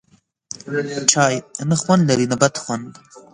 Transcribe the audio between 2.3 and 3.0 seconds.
نه بد خوند